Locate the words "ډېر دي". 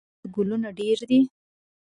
0.79-1.19